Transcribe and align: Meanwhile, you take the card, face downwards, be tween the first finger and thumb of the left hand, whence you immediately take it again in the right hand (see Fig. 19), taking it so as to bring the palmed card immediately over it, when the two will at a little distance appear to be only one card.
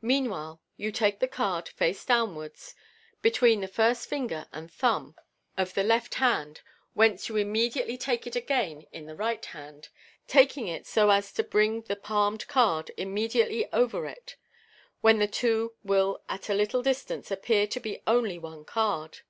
Meanwhile, 0.00 0.62
you 0.76 0.92
take 0.92 1.18
the 1.18 1.26
card, 1.26 1.68
face 1.70 2.04
downwards, 2.04 2.76
be 3.20 3.32
tween 3.32 3.62
the 3.62 3.66
first 3.66 4.08
finger 4.08 4.46
and 4.52 4.70
thumb 4.72 5.16
of 5.58 5.74
the 5.74 5.82
left 5.82 6.14
hand, 6.22 6.60
whence 6.94 7.28
you 7.28 7.34
immediately 7.36 7.98
take 7.98 8.28
it 8.28 8.36
again 8.36 8.86
in 8.92 9.06
the 9.06 9.16
right 9.16 9.44
hand 9.46 9.86
(see 9.86 9.88
Fig. 9.88 10.34
19), 10.36 10.46
taking 10.48 10.68
it 10.68 10.86
so 10.86 11.10
as 11.10 11.32
to 11.32 11.42
bring 11.42 11.82
the 11.82 11.96
palmed 11.96 12.46
card 12.46 12.92
immediately 12.96 13.66
over 13.72 14.06
it, 14.06 14.36
when 15.00 15.18
the 15.18 15.26
two 15.26 15.74
will 15.82 16.22
at 16.28 16.48
a 16.48 16.54
little 16.54 16.84
distance 16.84 17.32
appear 17.32 17.66
to 17.66 17.80
be 17.80 18.04
only 18.06 18.38
one 18.38 18.64
card. 18.64 19.22